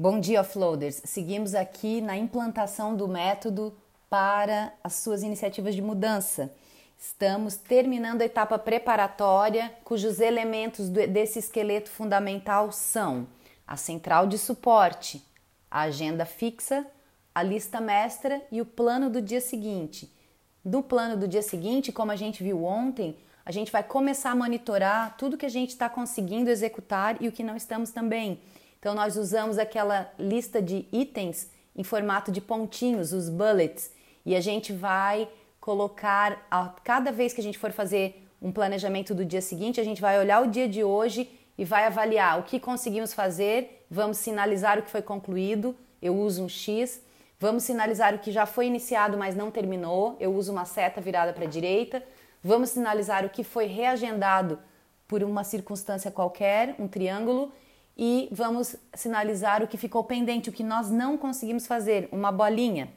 Bom 0.00 0.20
dia, 0.20 0.42
offloaders. 0.42 1.02
Seguimos 1.04 1.56
aqui 1.56 2.00
na 2.00 2.16
implantação 2.16 2.94
do 2.94 3.08
método 3.08 3.76
para 4.08 4.72
as 4.84 4.92
suas 4.92 5.24
iniciativas 5.24 5.74
de 5.74 5.82
mudança. 5.82 6.54
Estamos 6.96 7.56
terminando 7.56 8.22
a 8.22 8.24
etapa 8.24 8.56
preparatória, 8.60 9.74
cujos 9.82 10.20
elementos 10.20 10.88
desse 10.88 11.40
esqueleto 11.40 11.90
fundamental 11.90 12.70
são 12.70 13.26
a 13.66 13.76
central 13.76 14.28
de 14.28 14.38
suporte, 14.38 15.20
a 15.68 15.80
agenda 15.80 16.24
fixa, 16.24 16.86
a 17.34 17.42
lista 17.42 17.80
mestra 17.80 18.40
e 18.52 18.60
o 18.60 18.64
plano 18.64 19.10
do 19.10 19.20
dia 19.20 19.40
seguinte. 19.40 20.08
Do 20.64 20.80
plano 20.80 21.16
do 21.16 21.26
dia 21.26 21.42
seguinte, 21.42 21.90
como 21.90 22.12
a 22.12 22.16
gente 22.16 22.40
viu 22.40 22.64
ontem, 22.64 23.16
a 23.44 23.50
gente 23.50 23.72
vai 23.72 23.82
começar 23.82 24.30
a 24.30 24.36
monitorar 24.36 25.16
tudo 25.16 25.36
que 25.36 25.46
a 25.46 25.50
gente 25.50 25.70
está 25.70 25.88
conseguindo 25.88 26.50
executar 26.50 27.20
e 27.20 27.26
o 27.26 27.32
que 27.32 27.42
não 27.42 27.56
estamos 27.56 27.90
também. 27.90 28.40
Então, 28.78 28.94
nós 28.94 29.16
usamos 29.16 29.58
aquela 29.58 30.10
lista 30.18 30.62
de 30.62 30.86
itens 30.92 31.50
em 31.74 31.82
formato 31.82 32.30
de 32.30 32.40
pontinhos, 32.40 33.12
os 33.12 33.28
bullets, 33.28 33.90
e 34.24 34.34
a 34.34 34.40
gente 34.40 34.72
vai 34.72 35.28
colocar, 35.60 36.46
a 36.50 36.74
cada 36.82 37.12
vez 37.12 37.32
que 37.32 37.40
a 37.40 37.44
gente 37.44 37.58
for 37.58 37.72
fazer 37.72 38.24
um 38.40 38.52
planejamento 38.52 39.14
do 39.14 39.24
dia 39.24 39.40
seguinte, 39.40 39.80
a 39.80 39.84
gente 39.84 40.00
vai 40.00 40.18
olhar 40.18 40.42
o 40.42 40.46
dia 40.46 40.68
de 40.68 40.82
hoje 40.84 41.28
e 41.56 41.64
vai 41.64 41.84
avaliar 41.84 42.38
o 42.38 42.44
que 42.44 42.60
conseguimos 42.60 43.12
fazer, 43.12 43.84
vamos 43.90 44.18
sinalizar 44.18 44.78
o 44.78 44.82
que 44.82 44.90
foi 44.90 45.02
concluído, 45.02 45.74
eu 46.00 46.16
uso 46.16 46.44
um 46.44 46.48
X, 46.48 47.02
vamos 47.38 47.64
sinalizar 47.64 48.14
o 48.14 48.18
que 48.18 48.30
já 48.30 48.46
foi 48.46 48.66
iniciado, 48.66 49.18
mas 49.18 49.34
não 49.34 49.50
terminou, 49.50 50.16
eu 50.20 50.32
uso 50.34 50.52
uma 50.52 50.64
seta 50.64 51.00
virada 51.00 51.32
para 51.32 51.44
a 51.44 51.48
direita, 51.48 52.02
vamos 52.42 52.70
sinalizar 52.70 53.24
o 53.24 53.30
que 53.30 53.42
foi 53.42 53.66
reagendado 53.66 54.58
por 55.08 55.22
uma 55.22 55.42
circunstância 55.42 56.10
qualquer, 56.10 56.76
um 56.78 56.86
triângulo, 56.86 57.52
e 57.98 58.28
vamos 58.30 58.76
sinalizar 58.94 59.62
o 59.62 59.66
que 59.66 59.76
ficou 59.76 60.04
pendente, 60.04 60.48
o 60.48 60.52
que 60.52 60.62
nós 60.62 60.88
não 60.88 61.18
conseguimos 61.18 61.66
fazer, 61.66 62.08
uma 62.12 62.30
bolinha. 62.30 62.88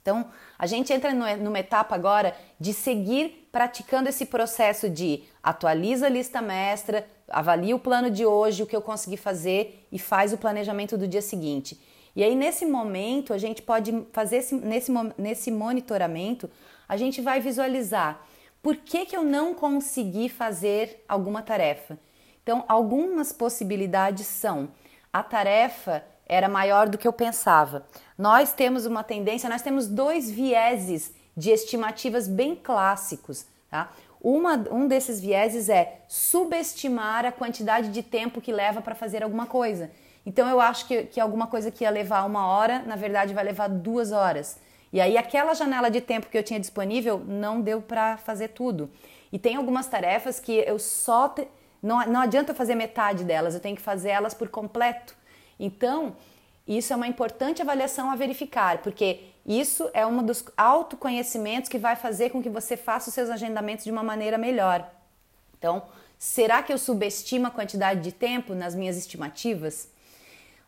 Então, 0.00 0.26
a 0.58 0.66
gente 0.66 0.90
entra 0.92 1.12
numa 1.12 1.58
etapa 1.58 1.94
agora 1.94 2.34
de 2.58 2.72
seguir 2.72 3.48
praticando 3.52 4.08
esse 4.08 4.24
processo 4.24 4.88
de 4.88 5.24
atualiza 5.42 6.06
a 6.06 6.08
lista 6.08 6.40
mestra, 6.40 7.06
avalia 7.28 7.76
o 7.76 7.78
plano 7.78 8.10
de 8.10 8.24
hoje, 8.24 8.62
o 8.62 8.66
que 8.66 8.74
eu 8.74 8.80
consegui 8.80 9.18
fazer 9.18 9.86
e 9.92 9.98
faz 9.98 10.32
o 10.32 10.38
planejamento 10.38 10.96
do 10.96 11.06
dia 11.06 11.20
seguinte. 11.20 11.78
E 12.16 12.24
aí, 12.24 12.34
nesse 12.34 12.64
momento, 12.64 13.34
a 13.34 13.38
gente 13.38 13.60
pode 13.60 14.06
fazer 14.10 14.38
esse, 14.38 14.54
nesse, 14.54 14.90
nesse 15.18 15.50
monitoramento, 15.50 16.50
a 16.88 16.96
gente 16.96 17.20
vai 17.20 17.40
visualizar 17.40 18.26
por 18.62 18.76
que, 18.76 19.04
que 19.04 19.16
eu 19.16 19.22
não 19.22 19.54
consegui 19.54 20.30
fazer 20.30 21.04
alguma 21.06 21.42
tarefa 21.42 21.98
então, 22.50 22.64
algumas 22.66 23.32
possibilidades 23.32 24.26
são: 24.26 24.70
a 25.12 25.22
tarefa 25.22 26.04
era 26.26 26.48
maior 26.48 26.88
do 26.88 26.98
que 26.98 27.06
eu 27.06 27.12
pensava. 27.12 27.86
Nós 28.18 28.52
temos 28.52 28.86
uma 28.86 29.04
tendência, 29.04 29.48
nós 29.48 29.62
temos 29.62 29.86
dois 29.86 30.28
vieses 30.28 31.14
de 31.36 31.50
estimativas 31.50 32.26
bem 32.26 32.56
clássicos, 32.56 33.46
tá? 33.70 33.92
Uma, 34.20 34.56
um 34.72 34.88
desses 34.88 35.20
vieses 35.20 35.68
é 35.68 36.00
subestimar 36.08 37.24
a 37.24 37.30
quantidade 37.30 37.90
de 37.90 38.02
tempo 38.02 38.40
que 38.40 38.50
leva 38.50 38.82
para 38.82 38.96
fazer 38.96 39.22
alguma 39.22 39.46
coisa. 39.46 39.88
Então 40.26 40.48
eu 40.48 40.60
acho 40.60 40.88
que, 40.88 41.04
que 41.04 41.20
alguma 41.20 41.46
coisa 41.46 41.70
que 41.70 41.84
ia 41.84 41.90
levar 41.90 42.26
uma 42.26 42.48
hora, 42.48 42.80
na 42.80 42.96
verdade 42.96 43.32
vai 43.32 43.44
levar 43.44 43.68
duas 43.68 44.10
horas. 44.10 44.58
E 44.92 45.00
aí 45.00 45.16
aquela 45.16 45.54
janela 45.54 45.88
de 45.88 46.00
tempo 46.00 46.26
que 46.26 46.36
eu 46.36 46.42
tinha 46.42 46.58
disponível 46.58 47.22
não 47.24 47.60
deu 47.60 47.80
para 47.80 48.16
fazer 48.16 48.48
tudo. 48.48 48.90
E 49.32 49.38
tem 49.38 49.54
algumas 49.54 49.86
tarefas 49.86 50.40
que 50.40 50.64
eu 50.66 50.80
só 50.80 51.28
te, 51.28 51.46
não, 51.82 52.06
não 52.06 52.20
adianta 52.20 52.54
fazer 52.54 52.74
metade 52.74 53.24
delas, 53.24 53.54
eu 53.54 53.60
tenho 53.60 53.76
que 53.76 53.82
fazer 53.82 54.10
elas 54.10 54.34
por 54.34 54.48
completo. 54.48 55.14
Então, 55.58 56.16
isso 56.68 56.92
é 56.92 56.96
uma 56.96 57.08
importante 57.08 57.62
avaliação 57.62 58.10
a 58.10 58.16
verificar, 58.16 58.78
porque 58.78 59.20
isso 59.46 59.90
é 59.94 60.06
um 60.06 60.22
dos 60.22 60.44
autoconhecimentos 60.56 61.68
que 61.68 61.78
vai 61.78 61.96
fazer 61.96 62.30
com 62.30 62.42
que 62.42 62.50
você 62.50 62.76
faça 62.76 63.08
os 63.08 63.14
seus 63.14 63.30
agendamentos 63.30 63.84
de 63.84 63.90
uma 63.90 64.02
maneira 64.02 64.36
melhor. 64.36 64.88
Então, 65.58 65.82
será 66.18 66.62
que 66.62 66.72
eu 66.72 66.78
subestimo 66.78 67.46
a 67.46 67.50
quantidade 67.50 68.00
de 68.00 68.12
tempo 68.12 68.54
nas 68.54 68.74
minhas 68.74 68.96
estimativas? 68.96 69.88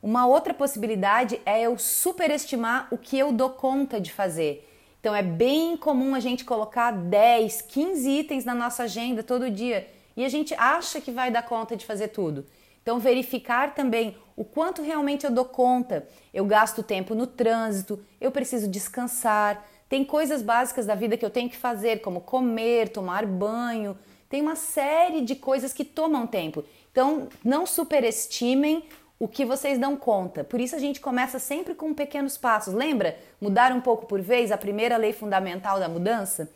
Uma 0.02 0.26
outra 0.26 0.52
possibilidade 0.52 1.40
é 1.46 1.62
eu 1.62 1.78
superestimar 1.78 2.88
o 2.90 2.98
que 2.98 3.18
eu 3.18 3.30
dou 3.30 3.50
conta 3.50 4.00
de 4.00 4.12
fazer. 4.12 4.68
Então, 4.98 5.14
é 5.14 5.22
bem 5.22 5.76
comum 5.76 6.14
a 6.14 6.20
gente 6.20 6.44
colocar 6.44 6.90
10, 6.90 7.62
15 7.62 8.10
itens 8.10 8.44
na 8.44 8.54
nossa 8.54 8.84
agenda 8.84 9.22
todo 9.22 9.50
dia 9.50 9.86
e 10.16 10.24
a 10.24 10.28
gente 10.28 10.54
acha 10.54 11.00
que 11.00 11.10
vai 11.10 11.30
dar 11.30 11.42
conta 11.42 11.76
de 11.76 11.86
fazer 11.86 12.08
tudo. 12.08 12.46
Então, 12.82 12.98
verificar 12.98 13.74
também 13.74 14.16
o 14.36 14.44
quanto 14.44 14.82
realmente 14.82 15.24
eu 15.24 15.30
dou 15.30 15.44
conta. 15.44 16.06
Eu 16.34 16.44
gasto 16.44 16.82
tempo 16.82 17.14
no 17.14 17.26
trânsito, 17.26 18.04
eu 18.20 18.30
preciso 18.30 18.68
descansar. 18.68 19.64
Tem 19.88 20.04
coisas 20.04 20.42
básicas 20.42 20.86
da 20.86 20.94
vida 20.94 21.16
que 21.16 21.24
eu 21.24 21.30
tenho 21.30 21.48
que 21.48 21.56
fazer, 21.56 22.00
como 22.00 22.20
comer, 22.20 22.88
tomar 22.88 23.24
banho. 23.24 23.96
Tem 24.28 24.40
uma 24.40 24.56
série 24.56 25.20
de 25.20 25.36
coisas 25.36 25.72
que 25.72 25.84
tomam 25.84 26.26
tempo. 26.26 26.64
Então, 26.90 27.28
não 27.44 27.66
superestimem 27.66 28.84
o 29.22 29.28
que 29.28 29.44
vocês 29.44 29.78
dão 29.78 29.96
conta. 29.96 30.42
Por 30.42 30.60
isso 30.60 30.74
a 30.74 30.80
gente 30.80 30.98
começa 30.98 31.38
sempre 31.38 31.76
com 31.76 31.94
pequenos 31.94 32.36
passos. 32.36 32.74
Lembra? 32.74 33.16
Mudar 33.40 33.70
um 33.70 33.80
pouco 33.80 34.06
por 34.06 34.20
vez, 34.20 34.50
a 34.50 34.58
primeira 34.58 34.96
lei 34.96 35.12
fundamental 35.12 35.78
da 35.78 35.88
mudança? 35.88 36.50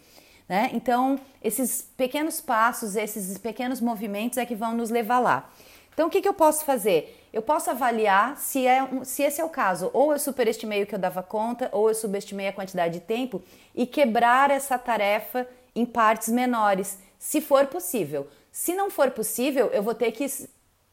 Né? 0.49 0.71
Então, 0.73 1.19
esses 1.43 1.83
pequenos 1.97 2.41
passos, 2.41 2.95
esses 2.95 3.37
pequenos 3.39 3.81
movimentos 3.81 4.39
é 4.39 4.47
que 4.47 4.55
vão 4.55 4.75
nos 4.75 4.91
levar 4.91 5.19
lá. 5.19 5.51
Então, 5.93 6.09
o 6.09 6.11
que, 6.11 6.21
que 6.21 6.29
eu 6.29 6.34
posso 6.34 6.65
fazer? 6.65 7.27
Eu 7.33 7.43
posso 7.43 7.71
avaliar 7.71 8.37
se, 8.37 8.67
é, 8.67 8.87
se 9.03 9.23
esse 9.23 9.41
é 9.41 9.45
o 9.45 9.49
caso. 9.49 9.91
Ou 9.93 10.12
eu 10.12 10.19
superestimei 10.19 10.83
o 10.83 10.87
que 10.87 10.95
eu 10.95 10.99
dava 10.99 11.23
conta, 11.23 11.69
ou 11.73 11.89
eu 11.89 11.95
subestimei 11.95 12.49
a 12.49 12.53
quantidade 12.53 12.95
de 12.95 13.01
tempo 13.01 13.43
e 13.75 13.87
quebrar 13.87 14.51
essa 14.51 14.79
tarefa 14.79 15.49
em 15.75 15.85
partes 15.85 16.29
menores, 16.29 16.99
se 17.19 17.41
for 17.41 17.67
possível. 17.67 18.29
Se 18.53 18.75
não 18.75 18.91
for 18.91 19.11
possível, 19.11 19.67
eu 19.69 19.83
vou 19.83 19.95
ter 19.95 20.12
que 20.12 20.27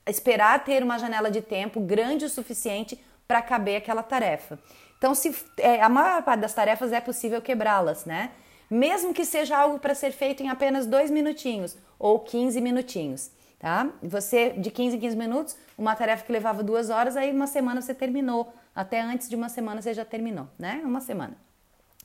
esperar 0.07 0.63
ter 0.63 0.83
uma 0.83 0.97
janela 0.97 1.29
de 1.29 1.41
tempo 1.41 1.79
grande 1.79 2.25
o 2.25 2.29
suficiente 2.29 2.99
para 3.27 3.41
caber 3.41 3.77
aquela 3.77 4.03
tarefa. 4.03 4.59
Então, 4.97 5.13
se 5.13 5.35
é, 5.57 5.81
a 5.81 5.89
maior 5.89 6.23
parte 6.23 6.41
das 6.41 6.53
tarefas 6.53 6.91
é 6.91 6.99
possível 7.01 7.41
quebrá-las, 7.41 8.05
né? 8.05 8.31
Mesmo 8.73 9.13
que 9.13 9.23
seja 9.23 9.57
algo 9.57 9.77
para 9.77 9.93
ser 9.93 10.11
feito 10.11 10.41
em 10.41 10.49
apenas 10.49 10.87
dois 10.87 11.11
minutinhos 11.11 11.77
ou 11.99 12.19
15 12.19 12.59
minutinhos. 12.59 13.31
Tá? 13.59 13.89
Você, 14.01 14.49
de 14.49 14.71
15 14.71 14.97
em 14.97 14.99
15 14.99 15.15
minutos, 15.15 15.55
uma 15.77 15.95
tarefa 15.95 16.25
que 16.25 16.31
levava 16.31 16.63
duas 16.63 16.89
horas, 16.89 17.15
aí 17.15 17.31
uma 17.31 17.47
semana 17.47 17.81
você 17.81 17.93
terminou. 17.93 18.51
Até 18.75 18.99
antes 18.99 19.29
de 19.29 19.35
uma 19.35 19.47
semana 19.47 19.81
você 19.81 19.93
já 19.93 20.03
terminou, 20.03 20.47
né? 20.57 20.81
Uma 20.83 20.99
semana. 20.99 21.37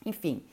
Enfim. 0.04 0.44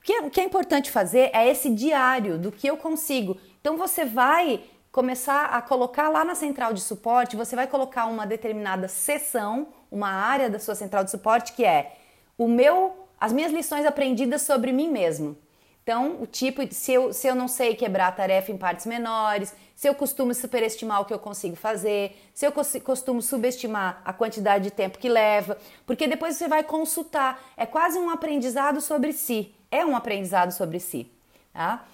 O 0.00 0.02
que, 0.02 0.12
é, 0.12 0.20
o 0.20 0.30
que 0.30 0.40
é 0.40 0.44
importante 0.44 0.90
fazer 0.90 1.30
é 1.32 1.48
esse 1.48 1.70
diário 1.70 2.38
do 2.38 2.50
que 2.50 2.66
eu 2.66 2.76
consigo. 2.76 3.36
Então 3.60 3.76
você 3.76 4.04
vai 4.04 4.64
começar 4.90 5.46
a 5.46 5.62
colocar 5.62 6.08
lá 6.08 6.24
na 6.24 6.34
central 6.34 6.72
de 6.72 6.80
suporte, 6.80 7.36
você 7.36 7.54
vai 7.54 7.66
colocar 7.66 8.06
uma 8.06 8.26
determinada 8.26 8.88
seção, 8.88 9.68
uma 9.90 10.08
área 10.08 10.50
da 10.50 10.58
sua 10.58 10.74
central 10.74 11.04
de 11.04 11.10
suporte 11.10 11.52
que 11.52 11.64
é 11.64 11.96
o 12.36 12.48
meu 12.48 13.05
as 13.20 13.32
minhas 13.32 13.52
lições 13.52 13.86
aprendidas 13.86 14.42
sobre 14.42 14.72
mim 14.72 14.88
mesmo. 14.88 15.36
Então, 15.82 16.20
o 16.20 16.26
tipo, 16.26 16.62
se 16.74 16.92
eu, 16.92 17.12
se 17.12 17.28
eu 17.28 17.34
não 17.36 17.46
sei 17.46 17.76
quebrar 17.76 18.08
a 18.08 18.12
tarefa 18.12 18.50
em 18.50 18.56
partes 18.56 18.86
menores, 18.86 19.54
se 19.72 19.88
eu 19.88 19.94
costumo 19.94 20.34
superestimar 20.34 21.00
o 21.00 21.04
que 21.04 21.14
eu 21.14 21.18
consigo 21.18 21.54
fazer, 21.54 22.20
se 22.34 22.44
eu 22.44 22.50
costumo 22.50 23.22
subestimar 23.22 24.02
a 24.04 24.12
quantidade 24.12 24.64
de 24.64 24.70
tempo 24.72 24.98
que 24.98 25.08
leva, 25.08 25.56
porque 25.86 26.08
depois 26.08 26.34
você 26.34 26.48
vai 26.48 26.64
consultar. 26.64 27.40
É 27.56 27.64
quase 27.64 27.98
um 27.98 28.10
aprendizado 28.10 28.80
sobre 28.80 29.12
si. 29.12 29.54
É 29.70 29.86
um 29.86 29.94
aprendizado 29.94 30.50
sobre 30.50 30.80
si. 30.80 31.08
Tá? 31.52 31.84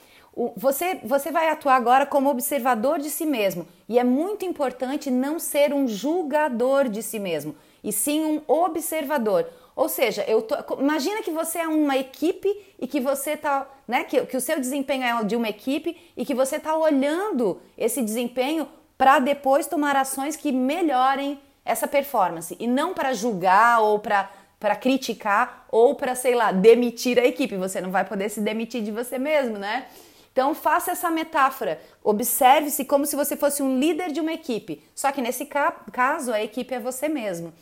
Você, 0.56 0.98
você 1.04 1.30
vai 1.30 1.50
atuar 1.50 1.76
agora 1.76 2.06
como 2.06 2.30
observador 2.30 2.98
de 2.98 3.10
si 3.10 3.26
mesmo. 3.26 3.68
E 3.86 3.98
é 3.98 4.04
muito 4.04 4.46
importante 4.46 5.10
não 5.10 5.38
ser 5.38 5.74
um 5.74 5.86
julgador 5.86 6.88
de 6.88 7.02
si 7.02 7.18
mesmo, 7.18 7.54
e 7.84 7.92
sim 7.92 8.24
um 8.24 8.42
observador. 8.48 9.46
Ou 9.74 9.88
seja, 9.88 10.22
eu 10.28 10.42
tô, 10.42 10.54
imagina 10.78 11.22
que 11.22 11.30
você 11.30 11.60
é 11.60 11.68
uma 11.68 11.96
equipe 11.96 12.48
e 12.78 12.86
que 12.86 13.00
você 13.00 13.36
tá, 13.36 13.66
né, 13.88 14.04
que, 14.04 14.24
que 14.26 14.36
o 14.36 14.40
seu 14.40 14.60
desempenho 14.60 15.04
é 15.04 15.24
de 15.24 15.34
uma 15.34 15.48
equipe 15.48 15.96
e 16.16 16.24
que 16.24 16.34
você 16.34 16.56
está 16.56 16.76
olhando 16.76 17.60
esse 17.76 18.02
desempenho 18.02 18.68
para 18.98 19.18
depois 19.18 19.66
tomar 19.66 19.96
ações 19.96 20.36
que 20.36 20.52
melhorem 20.52 21.40
essa 21.64 21.88
performance 21.88 22.56
e 22.60 22.66
não 22.66 22.92
para 22.92 23.12
julgar 23.12 23.80
ou 23.80 23.98
para 23.98 24.30
para 24.62 24.76
criticar 24.76 25.66
ou 25.72 25.96
para, 25.96 26.14
sei 26.14 26.36
lá, 26.36 26.52
demitir 26.52 27.18
a 27.18 27.26
equipe. 27.26 27.56
Você 27.56 27.80
não 27.80 27.90
vai 27.90 28.04
poder 28.04 28.28
se 28.28 28.40
demitir 28.40 28.80
de 28.80 28.92
você 28.92 29.18
mesmo, 29.18 29.58
né? 29.58 29.86
Então 30.30 30.54
faça 30.54 30.92
essa 30.92 31.10
metáfora. 31.10 31.80
Observe-se 32.02 32.84
como 32.84 33.04
se 33.04 33.16
você 33.16 33.36
fosse 33.36 33.60
um 33.60 33.80
líder 33.80 34.12
de 34.12 34.20
uma 34.20 34.32
equipe. 34.32 34.80
Só 34.94 35.10
que 35.10 35.20
nesse 35.20 35.46
caso 35.46 36.32
a 36.32 36.40
equipe 36.40 36.72
é 36.72 36.78
você 36.78 37.08
mesmo. 37.08 37.52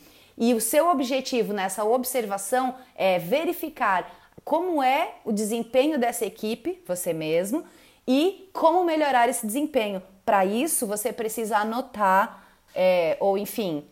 E 0.40 0.54
o 0.54 0.60
seu 0.60 0.88
objetivo 0.88 1.52
nessa 1.52 1.84
observação 1.84 2.74
é 2.96 3.18
verificar 3.18 4.10
como 4.42 4.82
é 4.82 5.16
o 5.22 5.32
desempenho 5.32 5.98
dessa 5.98 6.24
equipe, 6.24 6.82
você 6.86 7.12
mesmo, 7.12 7.62
e 8.08 8.48
como 8.54 8.82
melhorar 8.82 9.28
esse 9.28 9.46
desempenho. 9.46 10.02
Para 10.24 10.46
isso, 10.46 10.86
você 10.86 11.12
precisa 11.12 11.58
anotar, 11.58 12.42
é, 12.74 13.18
ou 13.20 13.36
enfim, 13.36 13.84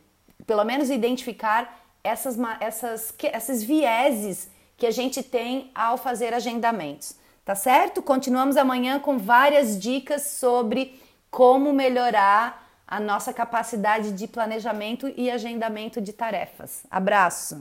pelo 0.46 0.64
menos 0.64 0.88
identificar 0.88 1.84
essas, 2.02 2.38
essas, 2.60 3.14
esses 3.34 3.62
vieses 3.62 4.50
que 4.78 4.86
a 4.86 4.90
gente 4.90 5.22
tem 5.22 5.70
ao 5.74 5.98
fazer 5.98 6.32
agendamentos. 6.32 7.14
Tá 7.44 7.54
certo? 7.54 8.00
Continuamos 8.00 8.56
amanhã 8.56 8.98
com 8.98 9.18
várias 9.18 9.78
dicas 9.78 10.22
sobre 10.22 10.98
como 11.30 11.74
melhorar 11.74 12.67
a 12.88 12.98
nossa 12.98 13.34
capacidade 13.34 14.12
de 14.12 14.26
planejamento 14.26 15.12
e 15.14 15.30
agendamento 15.30 16.00
de 16.00 16.12
tarefas. 16.14 16.86
Abraço! 16.90 17.60